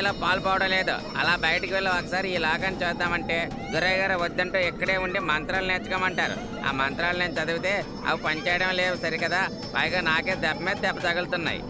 [0.00, 0.94] ఇలా పాల్పోవడం లేదు.
[1.20, 3.36] అలా బయటికి వెళ్ళి ఒకసారి ఈ లాగాన్ని చూద్దామంటే
[3.74, 6.36] గురయ్య గారు వద్దంటూ ఇక్కడే ఉండి మంత్రాలు నేర్చుకోమంటారు.
[6.68, 7.74] ఆ మంత్రాలు నేను చదివితే
[8.08, 9.42] అవి పనిచేయడం లేవు సరికదా?
[9.76, 11.62] పైగా నాకే దెబ్బ మీద దెబ్బ తగులుతున్నాయి.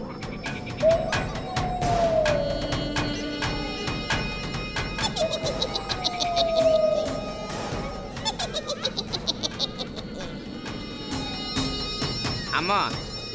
[12.59, 12.79] అమ్మో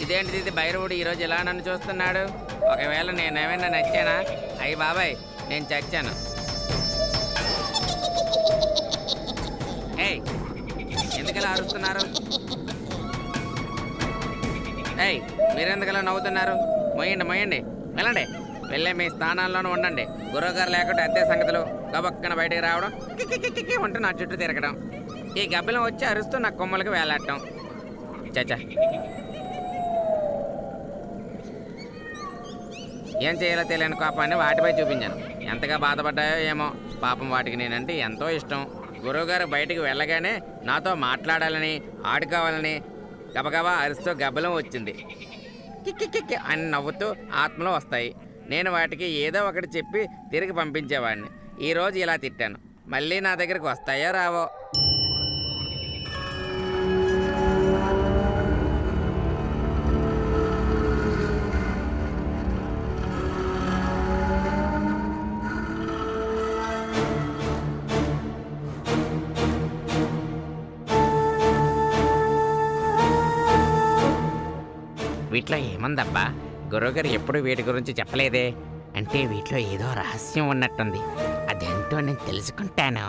[0.02, 0.38] ఇదేంటిది?
[0.42, 2.24] ఇది భైరవుడు ఈరోజు ఇలా నన్ను చూస్తున్నాడు?
[2.72, 4.16] ఒకవేళ నేనేమైనా నచ్చానా?
[4.62, 5.16] అయ్యి బాబాయ్
[5.48, 6.12] నేను చచ్చాను.
[10.02, 10.20] ఏయ్
[11.20, 12.02] ఎందుకలా అరుస్తున్నారు?
[15.02, 15.20] ఏయ్
[15.56, 16.54] మీరెందుకలా నవ్వుతున్నారు?
[16.96, 17.60] మొయ్యండి మొయ్యండి
[17.96, 18.24] వెళ్ళండి.
[18.70, 20.04] వెళ్ళే మీ స్థానాల్లోనూ ఉండండి.
[20.34, 21.62] గురువుగారు లేకుండా అదే సంగతులు.
[21.96, 22.92] గబక్కన బయటికి రావడం
[23.54, 24.74] కిక్కి ఉంటూ నా చుట్టూ తిరగడం.
[25.38, 27.38] ఈ గబ్బిలం వచ్చి అరుస్తూ నా కొమ్మలకి వేలాడటం.
[28.36, 28.56] చచ్చా.
[33.22, 35.42] ఏం చేయాలో తెలియని కోపాన్ని వాటిపై చూపించాను.
[35.42, 36.72] ఎంతగా బాధపడ్డాయో ఏమో.
[37.02, 38.66] పాపం వాటికి నేనంటే ఎంతో ఇష్టం.
[39.04, 42.82] గురువుగారు బయటికి వెళ్ళగానే నాతో మాట్లాడాలని ఆడుకోవాలని
[43.38, 44.92] గబగబా అరుస్తూ గబ్బలం వచ్చింది.
[45.86, 48.14] కిక్కి అని నవ్వుతూ ఆత్మలో వస్తాయి.
[48.48, 51.26] నేను వాటికి ఏదో ఒకటి చెప్పి తిరిగి పంపించేవాడిని.
[51.64, 52.58] ఈరోజు ఇలా తిట్టాను.
[52.86, 54.50] మళ్ళీ నా దగ్గరికి వస్తాయో రావో.
[75.44, 76.34] వీటిలో ఏముందబ్బా?
[76.74, 78.54] గురువుగారు ఎప్పుడు వీటి గురించి చెప్పలేదే.
[78.96, 80.96] అంటే వీటిలో ఏదో రహస్యం ఉన్నట్టుంది.
[81.50, 83.04] అదేంటో నేను తెలుసుకుంటాను.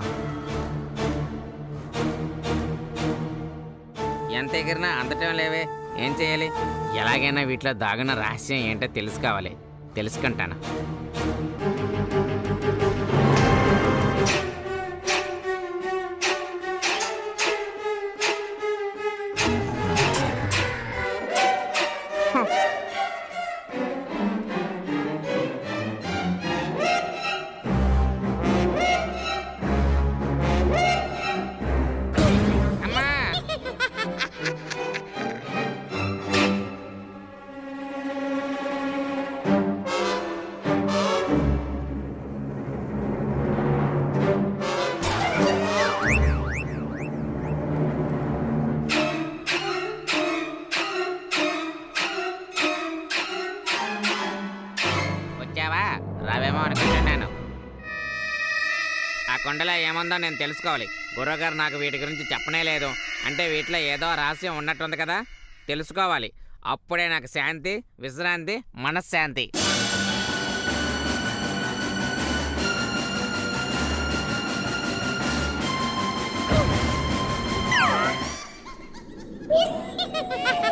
[4.31, 5.67] ఎంత ఎగిరినా అందటం లేవే.
[5.97, 6.45] ఏం చేయాలి?
[7.00, 9.58] ఎలాగైనా వీటిలో దాగున్న రహస్యం ఏంటో తెలుసుకోవాలి.
[9.95, 10.55] తెలుసుకుంటాను.
[55.55, 55.83] వచ్చావా
[56.27, 57.27] రావేమో అనుకుంటున్నాను.
[59.32, 60.88] ఆ కొండలో ఏముందో నేను తెలుసుకోవాలి.
[61.20, 62.89] గుర్రగారు నాకు వీటి గురించి చెప్పనే లేదు.
[63.26, 65.20] అంటే వీటిలో ఏదో రహస్యం ఉన్నట్టుంది కదా?
[65.67, 66.32] తెలుసుకోవాలి.
[66.65, 69.52] అప్పుడే నాకు శాంతి విశ్రాంతి మనశ్శాంతి.
[79.95, 80.61] ఏంటేంటి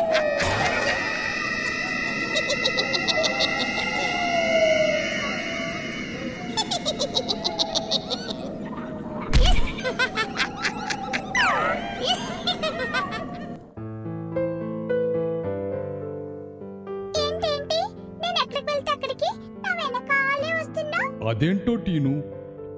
[21.34, 22.22] అదేంటో టీను?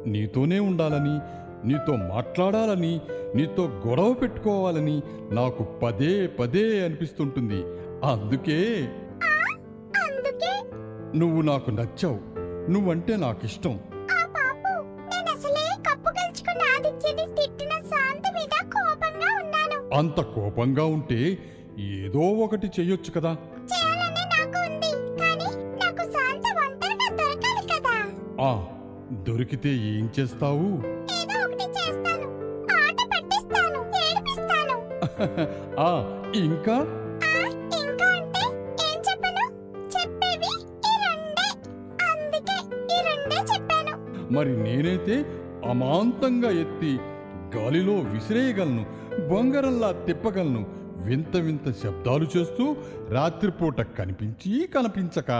[0.06, 1.14] నీతోనే ఉండాలని
[1.68, 3.00] నీతో మాట్లాడాలని
[3.34, 7.60] నీతో గొడవ పెట్టుకోవాలని నాకు పదే పదే అనిపిస్తుంటుంది.
[8.06, 8.60] అందుకే
[11.18, 12.20] నువ్వు నాకు నచ్చావు.
[12.70, 13.80] నువ్వంటే నాకు ఇష్టం
[19.96, 21.38] అంత కోపంగా ఉంటే
[21.78, 23.36] ఏదో ఒకటి చెయ్యొచ్చు కదా.
[28.40, 28.50] ఆ
[29.26, 30.68] దొరికితే ఏం చేస్తావు?
[35.80, 35.90] ఆ
[36.38, 36.76] ఇంకా?
[44.30, 45.16] మరి నేనైతే
[45.64, 46.92] అమాంతంగా ఎత్తి
[47.56, 48.84] గాలిలో విసిరేయగలను
[49.28, 50.62] బొంగరంలా తిప్పగలను
[50.98, 52.64] వింత వింత శబ్దాలు చేస్తూ
[53.10, 55.30] రాత్రిపూట కనిపించి కనిపించక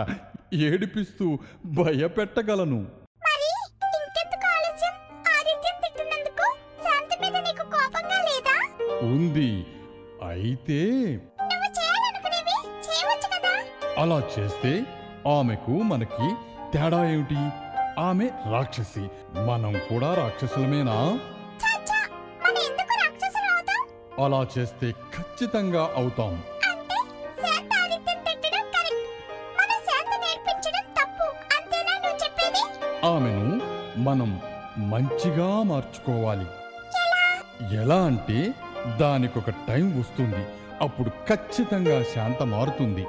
[0.54, 2.86] ఏడిపిస్తూ భయపెట్టగలను.
[9.02, 9.66] ఉంది.
[10.28, 10.82] అయితే
[13.98, 14.84] అలా చేస్తే
[15.28, 16.34] ఆమెకు మనకి
[16.72, 17.48] తేడా ఏమిటి?
[18.00, 19.08] ఆమె రాక్షసి.
[19.40, 21.20] మనం కూడా రాక్షసులమేనా?
[24.24, 26.42] అలా చేస్తే ఖచ్చితంగా అవుతాం.
[33.04, 33.60] ఆమెను
[33.98, 34.40] మనం
[34.78, 36.46] మంచిగా మార్చుకోవాలి.
[37.76, 38.54] ఎలా అంటే
[39.00, 40.46] దానికొక టైం వస్తుంది.
[40.80, 43.06] అప్పుడు ఖచ్చితంగా శాంత మారుతుంది.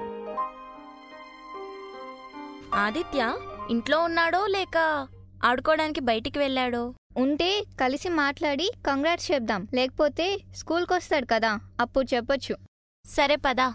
[2.73, 3.33] ఆదిత్య
[3.69, 5.07] ఇంట్లో ఉన్నాడో లేక
[5.45, 6.93] ఆడుకోవడానికి బయటికి వెళ్ళాడో?
[7.17, 9.67] ఉంటే కలిసి మాట్లాడి కంగ్రాట్స్ చెప్దాం.
[9.73, 12.57] లేకపోతే స్కూల్కి వస్తాడు కదా అప్పుడు చెప్పొచ్చు.
[13.05, 13.73] సరే పదా.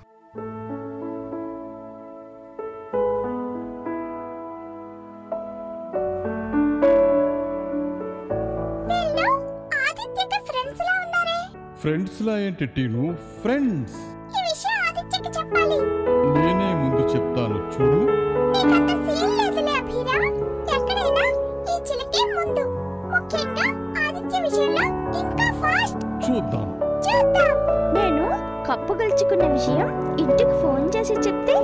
[11.82, 13.04] ఫ్రెండ్స్ లా ఏంటి టీను?
[13.42, 13.96] ఫ్రెండ్స్
[14.36, 15.78] ఈ విషయం ఆదిత్యకి చెప్పాలి.
[16.34, 18.02] నేనే ముందు చెప్తాను చూడు.
[26.26, 26.66] చూద్దాం.
[27.06, 27.50] చూద్దాం.
[27.96, 28.26] నేను
[28.68, 31.56] కప్పు గెలుచుకున్న విషయం ఇంటికి ఫోన్ చేసి చెప్తే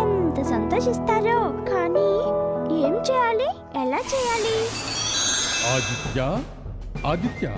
[0.00, 1.38] ఎంత సంతోషిస్తారో.
[1.70, 2.08] కానీ
[2.84, 3.50] ఏం చేయాలి?
[3.82, 4.56] ఎలా చేయాలి?
[5.74, 6.20] ఆదిత్య?
[7.06, 7.48] ఆదిత్య?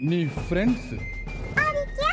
[0.00, 0.94] నీ ఫ్రెండ్స్.
[1.60, 2.06] ఆదిత్య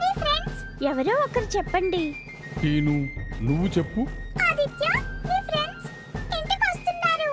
[0.00, 0.84] నీ ఫ్రెండ్స్.
[0.84, 2.16] ఎవరో ఒకరు చెప్పండి.
[2.62, 2.94] టీను
[3.42, 4.00] నువ్వు చెప్పు.
[4.46, 4.86] ఆదిత్య
[5.28, 5.86] నీ ఫ్రెండ్స్
[6.36, 7.30] ఇంటికి వస్తున్నారు.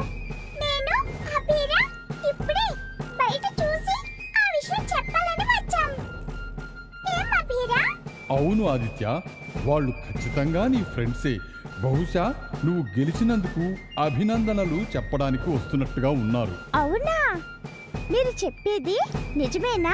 [0.61, 0.95] నేను
[1.37, 1.81] అభిరా
[2.29, 2.67] ఇప్పుడే
[3.21, 3.95] బయట చూసి
[4.41, 5.91] ఆ విషయం చెప్పాలని వచ్చాం.
[7.15, 7.83] ఏం అభిరా?
[8.31, 9.21] అవును ఆదిత్య
[9.65, 11.37] వాళ్ళు ఖచ్చితంగా నీ ఫ్రెండ్సే.
[11.83, 12.33] బహుశా
[12.65, 16.55] నువ్వు గెలిచినందుకు అభినందనలు చెప్పడానికి వస్తున్నట్టుగా ఉన్నారు.
[16.75, 17.41] అవునా?
[18.11, 18.97] మీరు చెప్పేది
[19.37, 19.93] నిజమేనా?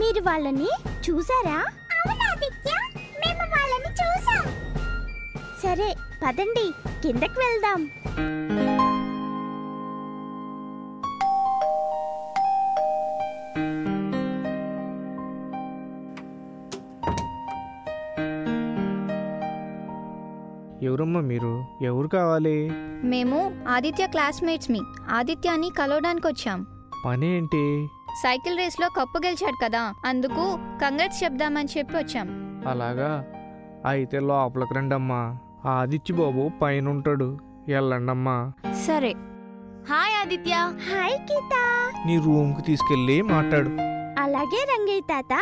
[0.00, 0.70] మీరు వాళ్ళని
[1.06, 1.58] చూసారా?
[1.98, 2.70] అవును ఆదిత్య
[3.22, 4.44] మేము వాళ్ళని చూసాం.
[5.62, 6.66] సరే పదండి
[7.02, 7.80] కిందకి వెళ్దాం.
[20.82, 21.64] ఎవరమ్మా మీరు?
[21.82, 22.70] ఎవరు కావాలి?
[23.04, 23.38] మేము
[23.68, 24.80] ఆదిత్య క్లాస్మేట్స్ మీ.
[25.10, 26.60] ఆదిత్యాని కలవడానికి వచ్చాం
[27.04, 27.88] పని ఏంటి
[28.22, 32.28] సైకిల్ రేస్లో కప్పు గెలిచాడు కదా అందుకు కంగ్రాట్స్ చెప్దామని చెప్పి వచ్చాం.
[32.68, 33.24] అలాగా?
[33.86, 35.38] అయితే లోపలికి రండమ్మా.
[35.66, 37.38] ఆదిత్య బాబు పైన ఉంటాడు
[37.68, 38.52] వెళ్ళండమ్మా
[38.86, 39.12] సరే.
[39.90, 40.54] హాయ్ ఆదిత్య.
[40.92, 41.54] హాయ్ గీత
[42.06, 43.68] నీ రూమ్కి తీసుకెళ్ళి మాట్లాడు.
[44.20, 45.32] అలాగే రంగయ్య తాత.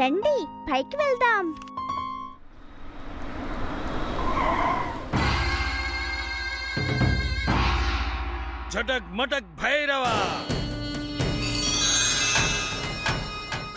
[0.00, 1.54] రండి పైకి వెళ్దాం.
[8.73, 10.15] झटक मटक भैरवा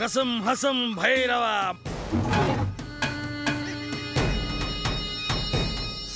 [0.00, 1.56] कसम हसम भैरवा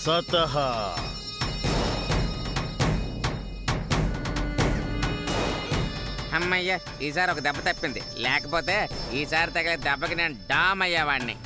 [0.05, 0.55] सतह
[6.39, 6.73] అమ్మయ్య
[7.07, 8.77] ఈసారి ఒక దెబ్బ తప్పింది లేకపోతే
[9.21, 11.37] ఈసారి తగిలే దెబ్బకి నేను డామ్ అయ్యేవాడిని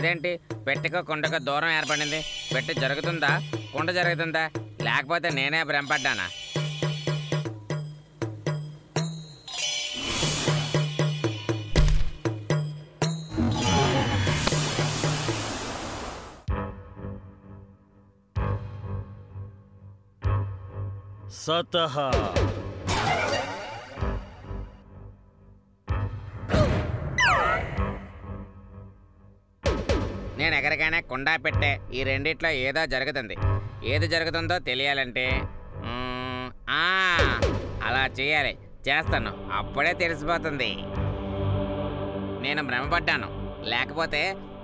[0.00, 0.30] అదేంటి?
[0.66, 2.20] పెట్టక కుండక దూరం ఏర్పడింది.
[2.54, 3.32] పెట్ట జరుగుతుందా?
[3.74, 4.44] కుండ జరుగుతుందా?
[4.82, 6.28] లేకపోతే నేనే భ్రమపడ్డానా?
[21.42, 22.08] సతహా.
[30.40, 33.34] నేను ఎక్కడికైనా కుండా పెట్టే ఈ రెండిట్లో ఏదో జరుగుతుంది.
[33.84, 35.26] ఏది జరుగుతుందో తెలియాలంటే
[37.86, 38.58] అలా చేయాలి.
[38.88, 39.32] చేస్తాను.
[39.52, 40.70] అప్పుడే తెలిసిపోతుంది.
[42.44, 43.28] నేను భ్రమపడ్డాను.
[43.64, 44.22] లేకపోతే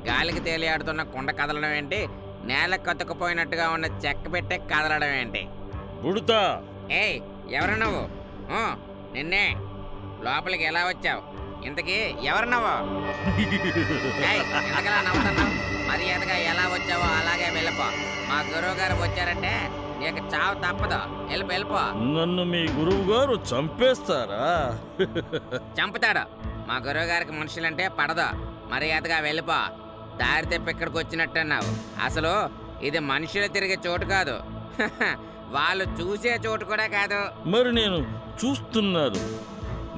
[0.09, 2.01] గాలికి తేలియాడుతున్న కుండ కదలడం ఏంటి?
[2.45, 5.43] నేల కత్తుకుపోయినట్టుగా ఉన్న చెక్క పెట్టే కదలడం ఏంటి?
[6.95, 7.21] ఏయ్
[7.53, 8.05] ఎవరు నువ్వు?
[9.15, 9.47] నిన్నే.
[10.27, 11.23] లోపలికి ఎలా వచ్చావు?
[11.67, 11.97] ఇంతకీ
[12.31, 12.75] ఎవరు నువ్వు?
[14.29, 15.53] ఏయ్, ఎందుకలా నవ్వుతున్నావు?
[15.89, 17.87] మర్యాదగా ఎలా వచ్చావో అలాగే వెళ్ళిపో.
[18.29, 19.53] మా గురువు గారు వచ్చారంటే
[20.01, 20.99] నీకు చావు తప్పదు.
[21.31, 21.81] వెళ్ళిపో వెళ్ళిపో.
[22.17, 24.45] నన్ను మీ గురువు గారు చంపేస్తారా?
[25.79, 26.25] చంపుతాడు.
[26.69, 28.29] మా గురువు గారికి మనుషులంటే పడదు.
[28.73, 29.59] మర్యాదగా వెళ్ళిపో.
[30.21, 31.71] దారి తెప్పి ఇక్కడికి వచ్చినట్టున్నావు.
[32.05, 32.35] అసలు
[32.83, 34.37] ఇది మనుషులు తిరిగే చోటు కాదు.
[35.57, 37.21] వాళ్ళు చూసే చోటు కూడా కాదు.
[37.49, 37.99] మరి నేను
[38.41, 39.21] చూస్తున్నాను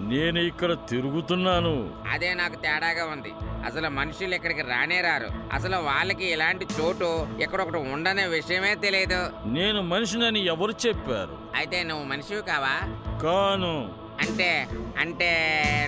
[0.08, 1.90] నేను ఇక్కడ తిరుగుతున్నాను.
[2.12, 3.32] అదే నాకు తేడాగా ఉంది.
[3.66, 5.28] అసలు మనుషులు ఇక్కడికి రానే రారు.
[5.52, 7.08] అసలు వాళ్ళకి ఇలాంటి చోటు
[7.40, 11.38] ఎక్కడొకటి ఉండనే విషయమే తెలియదు నేను మనిషినని ఎవరు చెప్పారు?
[11.56, 12.74] అయితే నువ్వు మనిషివి కావా?
[13.18, 13.74] కాను.
[14.20, 15.30] అంటే అంటే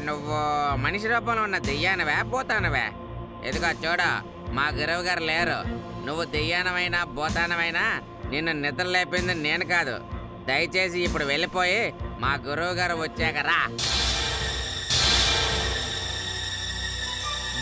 [0.05, 0.37] నువ్వు
[0.77, 2.87] మనిషి రూపంలో ఉన్న దెయ్యానవే పోతానవే
[3.45, 4.03] ఎదుగో చూడ
[4.49, 5.59] మా గురువు గారు లేరు.
[6.07, 7.85] నువ్వు దెయ్యానమైనా పోతానమైనా
[8.31, 9.97] నిన్ను నిద్ర లేపింది నేను కాదు.
[10.47, 13.61] దయచేసి ఇప్పుడు వెళ్ళిపోయి మా గురువు గారు వచ్చాక రా.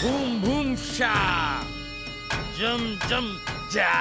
[0.02, 1.14] భూమ్ భూమ్ షా.
[2.60, 3.32] జమ్ జమ్
[3.74, 3.92] జా.